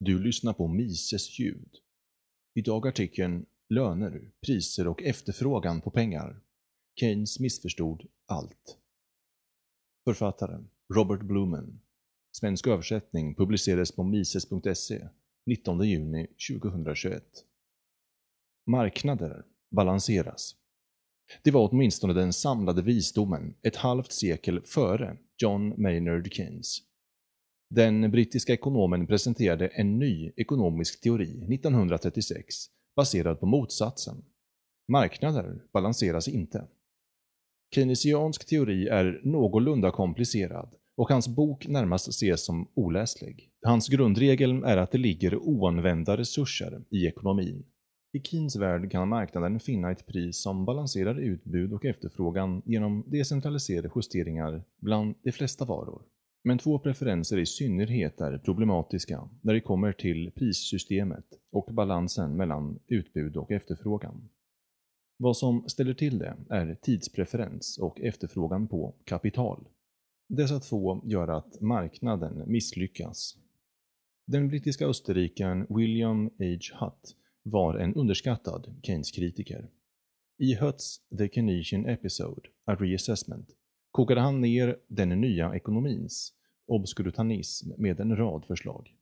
[0.00, 1.76] Du lyssnar på Mises ljud.
[2.54, 6.40] Idag artikeln Löner, priser och efterfrågan på pengar.
[7.00, 8.78] Keynes missförstod allt.
[10.04, 11.80] Författaren Robert Blumen.
[12.32, 15.08] Svensk översättning publicerades på mises.se
[15.46, 17.24] 19 juni 2021.
[18.66, 20.56] Marknader balanseras.
[21.42, 26.87] Det var åtminstone den samlade visdomen ett halvt sekel före John Maynard Keynes.
[27.70, 32.54] Den brittiska ekonomen presenterade en ny ekonomisk teori 1936
[32.96, 34.24] baserad på motsatsen.
[34.88, 36.66] Marknader balanseras inte.
[37.74, 43.50] Keynesiansk teori är någorlunda komplicerad och hans bok närmast ses som oläslig.
[43.62, 47.64] Hans grundregel är att det ligger oanvända resurser i ekonomin.
[48.12, 53.90] I Keynes värld kan marknaden finna ett pris som balanserar utbud och efterfrågan genom decentraliserade
[53.96, 56.02] justeringar bland de flesta varor.
[56.44, 62.78] Men två preferenser i synnerhet är problematiska när det kommer till prissystemet och balansen mellan
[62.86, 64.28] utbud och efterfrågan.
[65.16, 69.68] Vad som ställer till det är tidspreferens och efterfrågan på kapital.
[70.28, 73.36] Dessa två gör att marknaden misslyckas.
[74.26, 76.34] Den brittiska österrikaren William H.
[76.80, 79.70] Hutt var en underskattad Keynes-kritiker.
[80.38, 83.48] I Hutts The Keynesian Episode, A Reassessment,
[83.98, 86.32] kokade han ner den nya ekonomins
[86.66, 88.94] obskuritanism med en rad förslag.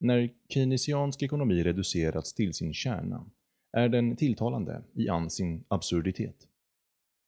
[0.00, 3.26] När keynesiansk ekonomi reducerats till sin kärna
[3.72, 6.36] är den tilltalande i all sin absurditet.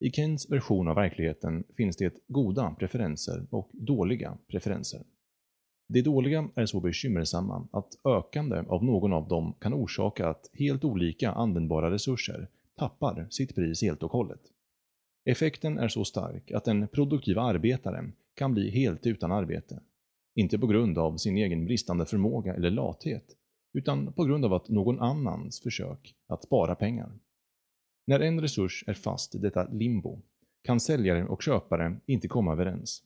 [0.01, 5.03] I Keynes version av verkligheten finns det goda preferenser och dåliga preferenser.
[5.89, 10.85] Det dåliga är så bekymmersamma att ökande av någon av dem kan orsaka att helt
[10.85, 14.41] olika användbara resurser tappar sitt pris helt och hållet.
[15.29, 19.81] Effekten är så stark att den produktiva arbetaren kan bli helt utan arbete.
[20.35, 23.37] Inte på grund av sin egen bristande förmåga eller lathet,
[23.73, 27.13] utan på grund av att någon annans försök att spara pengar.
[28.07, 30.23] När en resurs är fast i detta limbo
[30.65, 33.03] kan säljare och köpare inte komma överens.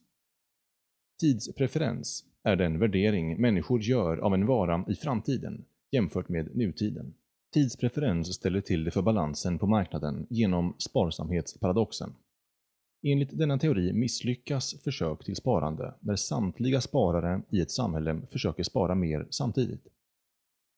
[1.21, 7.15] Tidspreferens är den värdering människor gör av en vara i framtiden jämfört med nutiden.
[7.53, 12.15] Tidspreferens ställer till det för balansen på marknaden genom sparsamhetsparadoxen.
[13.03, 18.95] Enligt denna teori misslyckas försök till sparande när samtliga sparare i ett samhälle försöker spara
[18.95, 19.87] mer samtidigt.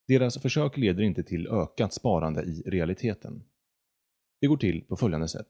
[0.09, 3.43] Deras försök leder inte till ökat sparande i realiteten.
[4.41, 5.49] Det går till på följande sätt.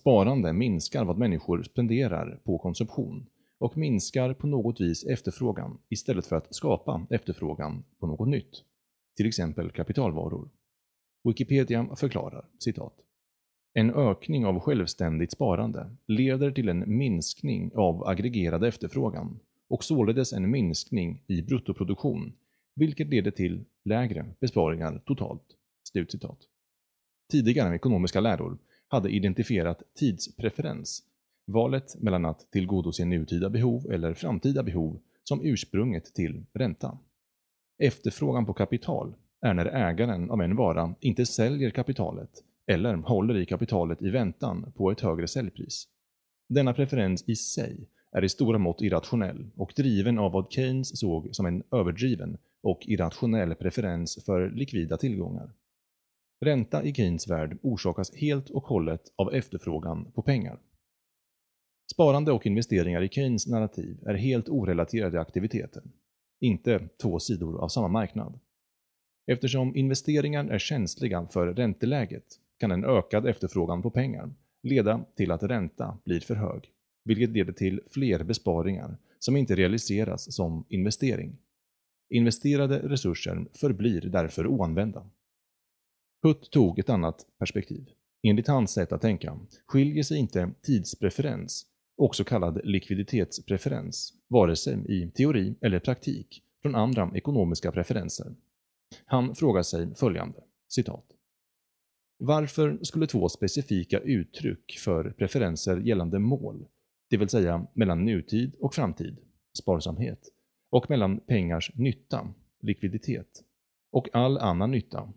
[0.00, 3.26] Sparande minskar vad människor spenderar på konsumtion
[3.58, 8.64] och minskar på något vis efterfrågan istället för att skapa efterfrågan på något nytt,
[9.16, 10.48] till exempel kapitalvaror.
[11.24, 12.94] Wikipedia förklarar, citat.
[13.74, 20.50] En ökning av självständigt sparande leder till en minskning av aggregerad efterfrågan och således en
[20.50, 22.32] minskning i bruttoproduktion,
[22.74, 25.56] vilket leder till lägre besparingar totalt.”
[25.92, 26.38] Slutcitat.
[27.30, 28.58] Tidigare ekonomiska läror
[28.88, 31.02] hade identifierat tidspreferens,
[31.46, 36.98] valet mellan att tillgodose nutida behov eller framtida behov, som ursprunget till ränta.
[37.78, 42.30] Efterfrågan på kapital är när ägaren av en vara inte säljer kapitalet
[42.66, 45.88] eller håller i kapitalet i väntan på ett högre säljpris.
[46.48, 51.28] Denna preferens i sig är i stora mått irrationell och driven av vad Keynes såg
[51.32, 55.52] som en överdriven och irrationell preferens för likvida tillgångar.
[56.40, 60.58] Ränta i Keynes värld orsakas helt och hållet av efterfrågan på pengar.
[61.92, 65.82] Sparande och investeringar i Keynes narrativ är helt orelaterade aktiviteter,
[66.44, 68.38] inte två sidor av samma marknad.
[69.26, 72.24] Eftersom investeringar är känsliga för ränteläget
[72.58, 76.70] kan en ökad efterfrågan på pengar leda till att ränta blir för hög,
[77.04, 81.36] vilket leder till fler besparingar som inte realiseras som investering.
[82.10, 85.10] Investerade resurser förblir därför oanvända.
[86.22, 87.90] Hutt tog ett annat perspektiv.
[88.22, 91.66] Enligt hans sätt att tänka skiljer sig inte tidspreferens,
[91.96, 98.34] också kallad likviditetspreferens, vare sig i teori eller praktik från andra ekonomiska preferenser.
[99.04, 100.38] Han frågar sig följande,
[100.68, 101.04] citat.
[102.18, 106.66] Varför skulle två specifika uttryck för preferenser gällande mål,
[107.10, 109.18] det vill säga mellan nutid och framtid,
[109.58, 110.28] sparsamhet,
[110.70, 113.44] och mellan pengars nytta, likviditet,
[113.92, 115.12] och all annan nytta,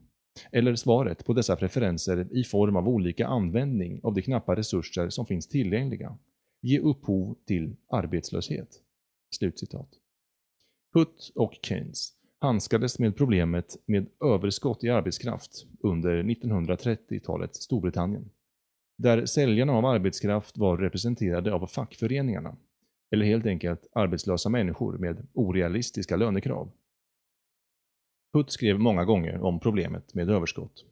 [0.52, 5.26] eller svaret på dessa preferenser i form av olika användning av de knappa resurser som
[5.26, 6.18] finns tillgängliga,
[6.62, 8.82] ge upphov till arbetslöshet.
[9.36, 9.90] Slutcitat.
[10.94, 18.30] Hutt och Keynes handskades med problemet med överskott i arbetskraft under 1930-talets Storbritannien,
[18.98, 22.58] där säljarna av arbetskraft var representerade av fackföreningarna,
[23.12, 26.72] eller helt enkelt arbetslösa människor med orealistiska lönekrav.
[28.34, 30.86] Hutt skrev många gånger om problemet med överskott.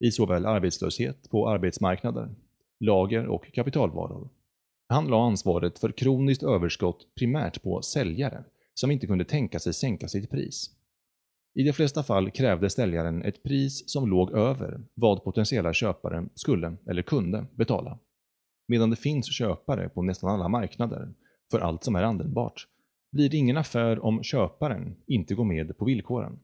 [0.00, 2.34] I såväl arbetslöshet på arbetsmarknader,
[2.80, 4.28] lager och kapitalvaror.
[4.90, 8.44] Han la ansvaret för kroniskt överskott primärt på säljare
[8.74, 10.70] som inte kunde tänka sig sänka sitt pris.
[11.54, 16.76] I de flesta fall krävde säljaren ett pris som låg över vad potentiella köpare skulle
[16.86, 17.98] eller kunde betala.
[18.68, 21.14] Medan det finns köpare på nästan alla marknader
[21.50, 22.66] för allt som är användbart,
[23.12, 26.38] blir det ingen affär om köparen inte går med på villkoren.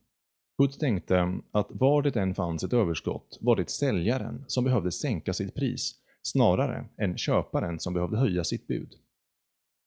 [0.58, 5.32] Hood tänkte att var det än fanns ett överskott var det säljaren som behövde sänka
[5.32, 8.94] sitt pris snarare än köparen som behövde höja sitt bud.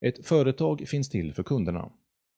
[0.06, 1.92] Ett företag finns till för kunderna.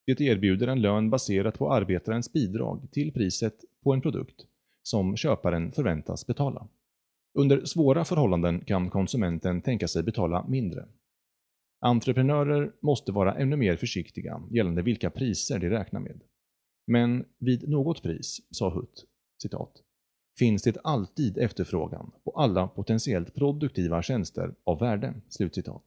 [0.06, 4.46] Det erbjuder en lön baserat på arbetarens bidrag till priset på en produkt
[4.84, 6.68] som köparen förväntas betala.
[7.34, 10.86] Under svåra förhållanden kan konsumenten tänka sig betala mindre.
[11.80, 16.22] Entreprenörer måste vara ännu mer försiktiga gällande vilka priser de räknar med.
[16.88, 19.06] Men vid något pris, sa Hutt,
[19.42, 19.84] citat,
[20.40, 25.14] finns det alltid efterfrågan på alla potentiellt produktiva tjänster av värde.
[25.30, 25.84] Slutcitat.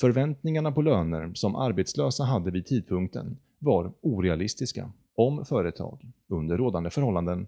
[0.00, 7.46] Förväntningarna på löner som arbetslösa hade vid tidpunkten var orealistiska om företag, under rådande förhållanden,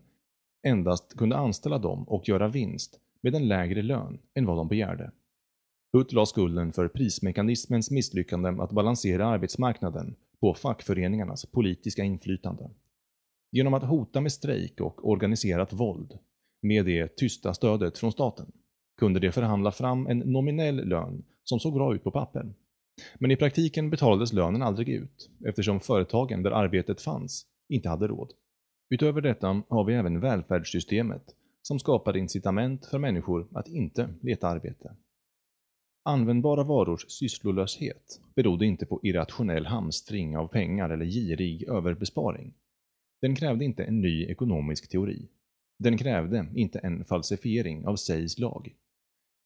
[0.63, 5.11] endast kunde anställa dem och göra vinst med en lägre lön än vad de begärde.
[5.93, 12.71] Hutt la skulden för prismekanismens misslyckande att balansera arbetsmarknaden på fackföreningarnas politiska inflytande.
[13.51, 16.19] Genom att hota med strejk och organiserat våld,
[16.63, 18.53] med det tysta stödet från staten,
[18.99, 22.55] kunde de förhandla fram en nominell lön som såg bra ut på papper.
[23.19, 28.33] Men i praktiken betalades lönen aldrig ut, eftersom företagen där arbetet fanns inte hade råd.
[28.91, 31.23] Utöver detta har vi även välfärdssystemet,
[31.63, 34.97] som skapar incitament för människor att inte leta arbete.
[36.05, 42.55] Användbara varors sysslolöshet berodde inte på irrationell hamstring av pengar eller girig överbesparing.
[43.21, 45.29] Den krävde inte en ny ekonomisk teori.
[45.79, 48.75] Den krävde inte en falsifiering av Seys lag.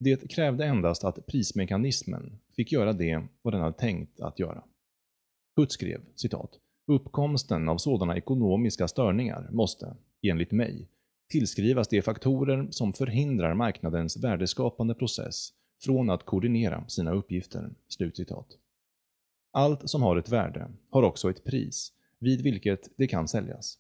[0.00, 4.64] Det krävde endast att prismekanismen fick göra det vad den hade tänkt att göra.
[5.56, 10.88] Hutt skrev, citat, Uppkomsten av sådana ekonomiska störningar måste, enligt mig,
[11.28, 15.52] tillskrivas de faktorer som förhindrar marknadens värdeskapande process
[15.84, 18.46] från att koordinera sina uppgifter.” Slutcitat.
[19.52, 23.78] Allt som har ett värde har också ett pris vid vilket det kan säljas.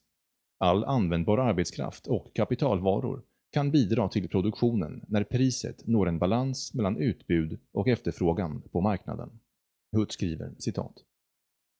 [0.58, 3.22] All användbar arbetskraft och kapitalvaror
[3.52, 9.30] kan bidra till produktionen när priset når en balans mellan utbud och efterfrågan på marknaden.
[9.92, 10.94] Hutt skriver citat.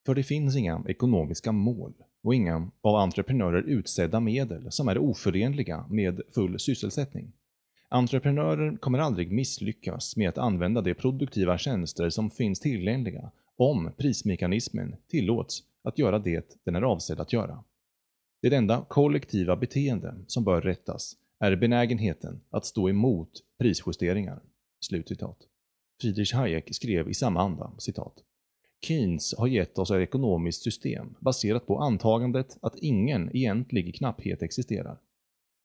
[0.06, 1.92] För det finns inga ekonomiska mål
[2.22, 7.32] och inga av entreprenörer utsedda medel som är oförenliga med full sysselsättning.
[7.88, 14.96] Entreprenörer kommer aldrig misslyckas med att använda de produktiva tjänster som finns tillgängliga om prismekanismen
[15.08, 17.65] tillåts att göra det den är avsedd att göra.
[18.43, 24.43] Det enda kollektiva beteende som bör rättas är benägenheten att stå emot prisjusteringar.”
[24.81, 25.38] Slutcitat.
[26.00, 28.15] Friedrich Hayek skrev i samma anda, citat.
[28.87, 34.99] Keynes har gett oss ett ekonomiskt system baserat på antagandet att ingen egentlig knapphet existerar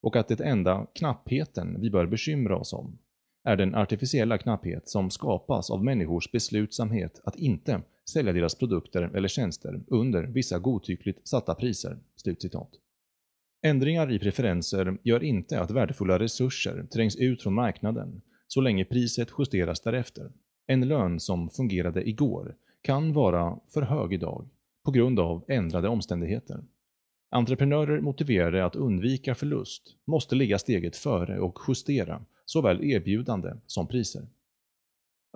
[0.01, 2.97] och att det enda knappheten vi bör bekymra oss om
[3.43, 9.27] är den artificiella knapphet som skapas av människors beslutsamhet att inte sälja deras produkter eller
[9.27, 12.69] tjänster under vissa godtyckligt satta priser.” Slutcitat.
[13.61, 19.29] Ändringar i preferenser gör inte att värdefulla resurser trängs ut från marknaden så länge priset
[19.37, 20.31] justeras därefter.
[20.67, 24.49] En lön som fungerade igår kan vara för hög idag
[24.85, 26.63] på grund av ändrade omständigheter.
[27.29, 34.27] Entreprenörer motiverade att undvika förlust måste ligga steget före och justera såväl erbjudande som priser.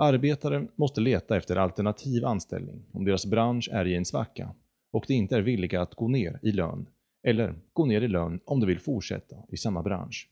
[0.02, 4.56] Arbetare måste leta efter alternativ anställning om deras bransch är i en svacka
[4.92, 6.90] och de inte är villiga att gå ner i lön
[7.24, 10.30] eller gå ner i lön om de vill fortsätta i samma bransch.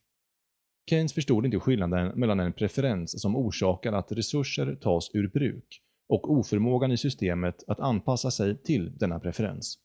[0.90, 6.32] Keynes förstod inte skillnaden mellan en preferens som orsakar att resurser tas ur bruk och
[6.32, 9.80] oförmågan i systemet att anpassa sig till denna preferens.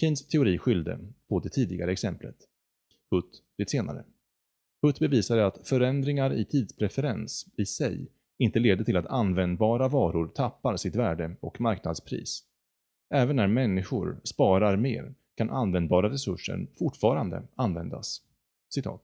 [0.00, 2.36] Keynes teori skyllde på det tidigare exemplet,
[3.10, 4.04] Hutt det senare.
[4.82, 8.08] Hutt bevisade att förändringar i tidspreferens i sig
[8.38, 12.44] inte leder till att användbara varor tappar sitt värde och marknadspris.
[13.14, 18.22] Även när människor sparar mer kan användbara resurser fortfarande användas.
[18.74, 19.02] Citat.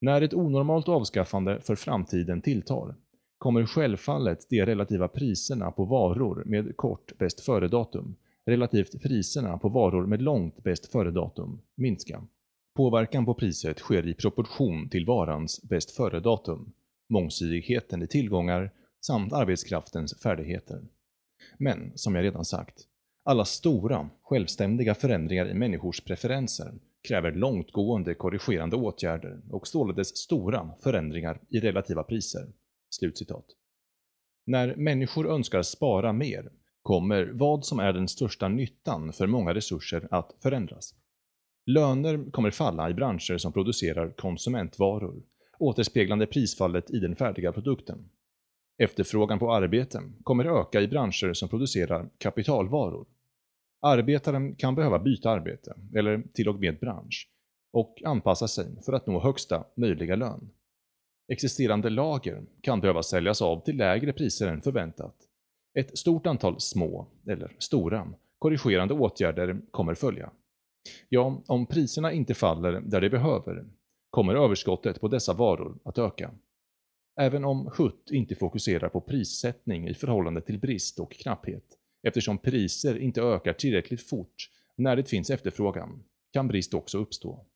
[0.00, 2.94] När ett onormalt avskaffande för framtiden tilltar
[3.38, 10.06] kommer självfallet de relativa priserna på varor med kort bäst före-datum relativt priserna på varor
[10.06, 12.22] med långt bäst före-datum minska.
[12.76, 16.72] Påverkan på priset sker i proportion till varans bäst före-datum,
[17.08, 20.82] mångsidigheten i tillgångar samt arbetskraftens färdigheter.
[21.58, 22.86] Men, som jag redan sagt,
[23.24, 26.74] alla stora, självständiga förändringar i människors preferenser
[27.08, 32.52] kräver långtgående korrigerande åtgärder och således stora förändringar i relativa priser.”
[32.90, 33.44] Slutcitat.
[34.46, 40.08] När människor önskar spara mer kommer vad som är den största nyttan för många resurser
[40.10, 40.94] att förändras.
[41.66, 45.22] Löner kommer falla i branscher som producerar konsumentvaror,
[45.58, 48.10] återspeglande prisfallet i den färdiga produkten.
[48.82, 53.06] Efterfrågan på arbete kommer öka i branscher som producerar kapitalvaror.
[53.82, 57.28] Arbetaren kan behöva byta arbete, eller till och med bransch,
[57.72, 60.50] och anpassa sig för att nå högsta möjliga lön.
[61.32, 65.14] Existerande lager kan behöva säljas av till lägre priser än förväntat.
[65.78, 70.30] Ett stort antal små, eller stora, korrigerande åtgärder kommer följa.
[71.08, 73.64] Ja, om priserna inte faller där de behöver,
[74.10, 76.30] kommer överskottet på dessa varor att öka.
[77.20, 81.64] Även om HUT inte fokuserar på prissättning i förhållande till brist och knapphet,
[82.02, 87.46] eftersom priser inte ökar tillräckligt fort när det finns efterfrågan, kan brist också uppstå.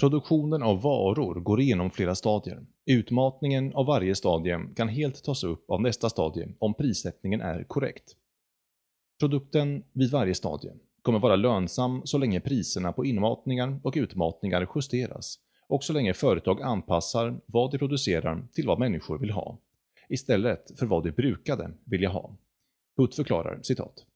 [0.00, 2.66] Produktionen av varor går igenom flera stadier.
[2.86, 8.16] Utmatningen av varje stadie kan helt tas upp av nästa stadie om prissättningen är korrekt.
[9.20, 15.38] Produkten vid varje stadie kommer vara lönsam så länge priserna på inmatningar och utmatningar justeras
[15.68, 19.58] och så länge företag anpassar vad de producerar till vad människor vill ha,
[20.08, 22.36] istället för vad de brukade vilja ha.
[22.96, 24.06] Hutt förklarar citat.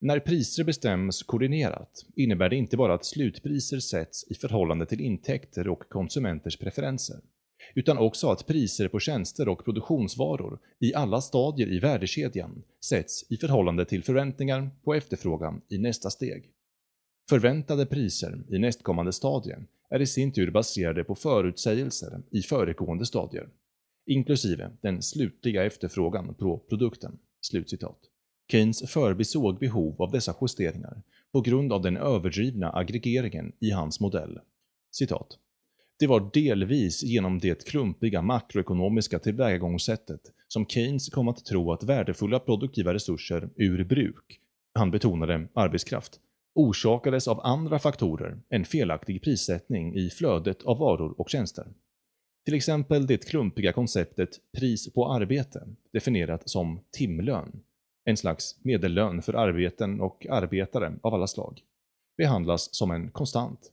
[0.00, 5.68] När priser bestäms koordinerat innebär det inte bara att slutpriser sätts i förhållande till intäkter
[5.68, 7.20] och konsumenters preferenser,
[7.74, 13.36] utan också att priser på tjänster och produktionsvaror i alla stadier i värdekedjan sätts i
[13.36, 16.50] förhållande till förväntningar på efterfrågan i nästa steg.
[17.28, 19.58] Förväntade priser i nästkommande stadie
[19.90, 23.48] är i sin tur baserade på förutsägelser i föregående stadier,
[24.06, 27.98] inklusive den slutliga efterfrågan på produkten.” Slutcitat.
[28.50, 31.02] Keynes förbisåg behov av dessa justeringar
[31.32, 34.38] på grund av den överdrivna aggregeringen i hans modell.
[34.90, 35.38] Citat.
[35.98, 42.38] Det var delvis genom det klumpiga makroekonomiska tillvägagångssättet som Keynes kom att tro att värdefulla
[42.38, 44.40] produktiva resurser ur bruk,
[44.74, 46.20] han betonade arbetskraft,
[46.56, 51.66] orsakades av andra faktorer än felaktig prissättning i flödet av varor och tjänster.
[52.44, 57.62] Till exempel det klumpiga konceptet pris på arbete, definierat som timlön,
[58.04, 61.60] en slags medellön för arbeten och arbetare av alla slag,
[62.16, 63.72] behandlas som en konstant.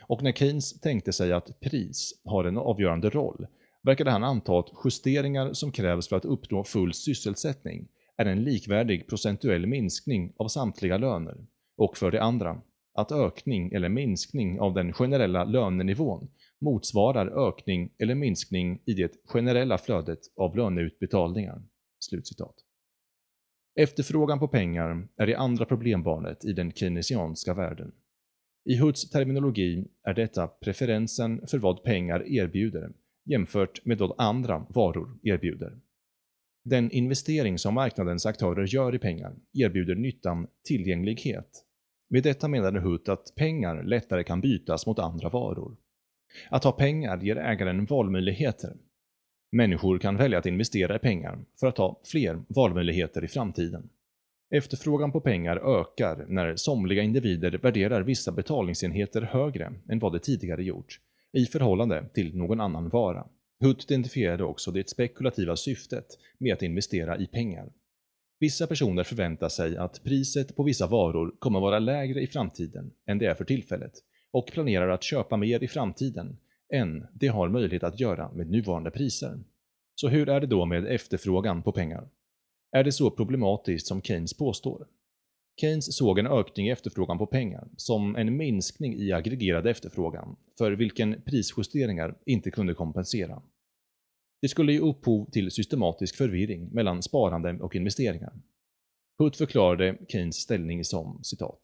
[0.00, 3.46] Och när Keynes tänkte sig att pris har en avgörande roll
[3.82, 9.08] verkade han anta att justeringar som krävs för att uppnå full sysselsättning är en likvärdig
[9.08, 11.36] procentuell minskning av samtliga löner
[11.76, 12.62] och för det andra
[12.94, 16.28] att ökning eller minskning av den generella lönenivån
[16.60, 21.62] motsvarar ökning eller minskning i det generella flödet av löneutbetalningar.”
[21.98, 22.54] Slutcitat.
[23.80, 27.92] Efterfrågan på pengar är det andra problembarnet i den keynesianska världen.
[28.64, 32.92] I Hoods terminologi är detta preferensen för vad pengar erbjuder
[33.24, 35.78] jämfört med vad andra varor erbjuder.
[36.64, 41.64] Den investering som marknadens aktörer gör i pengar erbjuder nyttan tillgänglighet.
[42.08, 45.76] Med detta menade Hutt att pengar lättare kan bytas mot andra varor.
[46.50, 48.76] Att ha pengar ger ägaren valmöjligheter
[49.54, 53.88] Människor kan välja att investera i pengar för att ha fler valmöjligheter i framtiden.
[54.50, 60.64] Efterfrågan på pengar ökar när somliga individer värderar vissa betalningsenheter högre än vad de tidigare
[60.64, 61.00] gjort,
[61.32, 63.26] i förhållande till någon annan vara.
[63.60, 66.06] Hutt identifierade också det spekulativa syftet
[66.38, 67.72] med att investera i pengar.
[68.38, 73.18] Vissa personer förväntar sig att priset på vissa varor kommer vara lägre i framtiden än
[73.18, 73.92] det är för tillfället
[74.30, 76.36] och planerar att köpa mer i framtiden
[76.72, 79.40] än det har möjlighet att göra med nuvarande priser.
[79.94, 82.08] Så hur är det då med efterfrågan på pengar?
[82.72, 84.86] Är det så problematiskt som Keynes påstår?
[85.60, 90.72] Keynes såg en ökning i efterfrågan på pengar som en minskning i aggregerad efterfrågan, för
[90.72, 93.42] vilken prisjusteringar inte kunde kompensera.
[94.42, 98.32] Det skulle ge upphov till systematisk förvirring mellan sparande och investeringar.
[99.18, 101.60] Hutt förklarade Keynes ställning som citat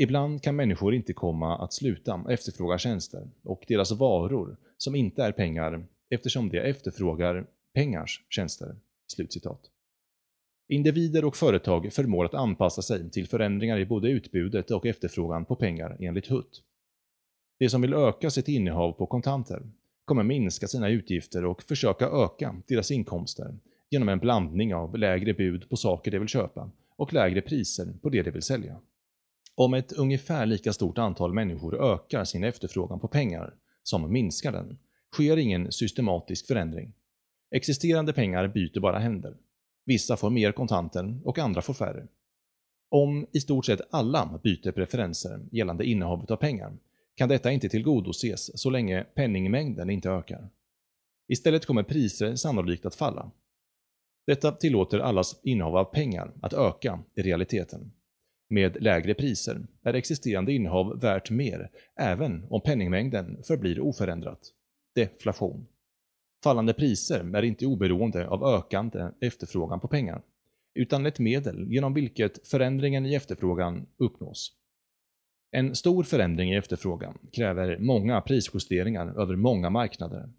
[0.00, 5.32] Ibland kan människor inte komma att sluta efterfråga tjänster och deras varor som inte är
[5.32, 8.76] pengar eftersom de efterfrågar pengars tjänster.”
[9.12, 9.60] Slutcitat.
[10.70, 15.56] Individer och företag förmår att anpassa sig till förändringar i både utbudet och efterfrågan på
[15.56, 16.62] pengar enligt HUT.
[17.58, 19.62] De som vill öka sitt innehav på kontanter
[20.04, 23.58] kommer minska sina utgifter och försöka öka deras inkomster
[23.90, 28.08] genom en blandning av lägre bud på saker de vill köpa och lägre priser på
[28.08, 28.80] det de vill sälja.
[29.54, 34.78] Om ett ungefär lika stort antal människor ökar sin efterfrågan på pengar som minskar den,
[35.12, 36.92] sker ingen systematisk förändring.
[37.50, 39.36] Existerande pengar byter bara händer.
[39.88, 42.06] Vissa får mer kontanter och andra får färre.
[42.90, 46.76] Om i stort sett alla byter preferenser gällande innehavet av pengar
[47.14, 50.50] kan detta inte tillgodoses så länge penningmängden inte ökar.
[51.28, 53.30] Istället kommer priser sannolikt att falla.
[54.26, 57.92] Detta tillåter allas innehav av pengar att öka i realiteten.
[58.50, 64.40] Med lägre priser är existerande innehav värt mer även om penningmängden förblir oförändrat.
[64.94, 65.66] Deflation.
[66.44, 70.22] Fallande priser är inte oberoende av ökande efterfrågan på pengar,
[70.74, 74.52] utan ett medel genom vilket förändringen i efterfrågan uppnås.
[75.50, 80.32] En stor förändring i efterfrågan kräver många prisjusteringar över många marknader.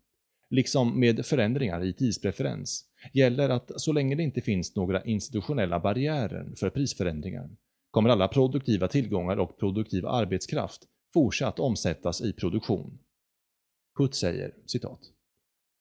[0.50, 6.54] Liksom med förändringar i tidspreferens gäller att så länge det inte finns några institutionella barriärer
[6.56, 7.50] för prisförändringar
[7.92, 10.82] kommer alla produktiva tillgångar och produktiv arbetskraft
[11.14, 13.00] fortsatt omsättas i produktion.
[13.98, 15.00] Hutt säger citat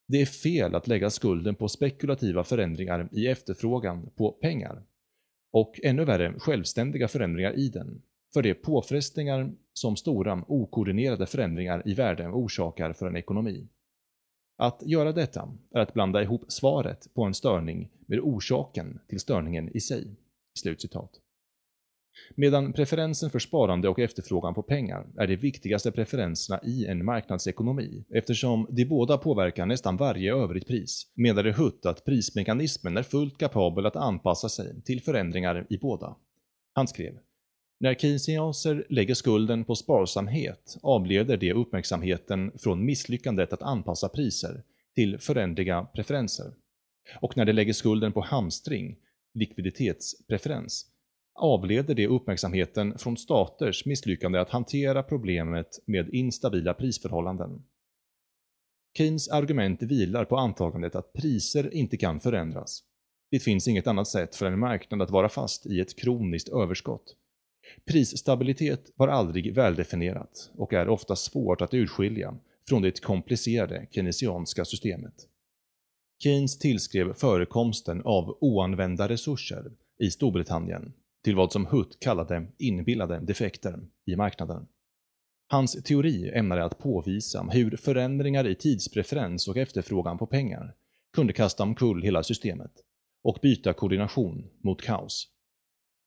[0.09, 4.83] det är fel att lägga skulden på spekulativa förändringar i efterfrågan på pengar
[5.53, 8.03] och ännu värre självständiga förändringar i den,
[8.35, 13.69] för de påfrestningar som stora okoordinerade förändringar i värde orsakar för en ekonomi.
[14.57, 19.77] Att göra detta är att blanda ihop svaret på en störning med orsaken till störningen
[19.77, 20.17] i sig.”
[20.59, 21.21] Slutcitat.
[22.35, 28.05] Medan preferensen för sparande och efterfrågan på pengar är de viktigaste preferenserna i en marknadsekonomi
[28.15, 33.87] eftersom de båda påverkar nästan varje övrigt pris, menade Hutt att prismekanismen är fullt kapabel
[33.87, 36.17] att anpassa sig till förändringar i båda.
[36.75, 37.19] Han skrev
[37.81, 44.63] när keynesianer lägger skulden på sparsamhet avleder det uppmärksamheten från misslyckandet att anpassa priser
[44.95, 46.53] till förändliga preferenser.
[47.21, 48.97] Och när de lägger skulden på hamstring,
[49.35, 50.87] likviditetspreferens,
[51.39, 57.63] avleder det uppmärksamheten från staters misslyckande att hantera problemet med instabila prisförhållanden.
[58.97, 62.83] Keynes argument vilar på antagandet att priser inte kan förändras.
[63.31, 67.17] Det finns inget annat sätt för en marknad att vara fast i ett kroniskt överskott.
[67.85, 72.35] Prisstabilitet var aldrig väldefinierat och är ofta svårt att urskilja
[72.69, 75.15] från det komplicerade keynesianska systemet.
[76.23, 80.93] Keynes tillskrev förekomsten av oanvända resurser i Storbritannien
[81.25, 84.67] till vad som Hutt kallade inbillade defekter i marknaden.
[85.51, 90.75] Hans teori ämnade att påvisa hur förändringar i tidspreferens och efterfrågan på pengar
[91.13, 92.73] kunde kasta omkull hela systemet
[93.25, 95.29] och byta koordination mot kaos.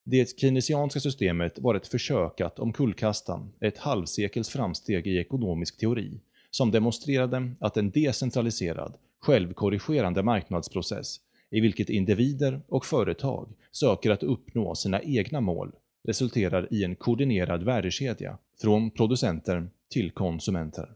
[0.05, 6.21] Det keynesianska systemet var ett försök att omkullkasta ett halvsekels framsteg i ekonomisk teori
[6.51, 11.19] som demonstrerade att en decentraliserad, självkorrigerande marknadsprocess
[11.51, 15.71] i vilket individer och företag söker att uppnå sina egna mål
[16.07, 20.89] resulterar i en koordinerad värdekedja från producenter till konsumenter.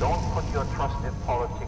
[0.00, 1.63] Don't put your trust in politics.